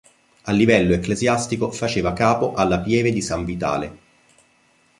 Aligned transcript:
A 0.45 0.51
livello 0.51 0.95
ecclesiastico, 0.95 1.71
faceva 1.71 2.11
capo 2.13 2.55
alla 2.55 2.79
pieve 2.81 3.11
di 3.11 3.21
San 3.21 3.45
Vitale. 3.45 3.97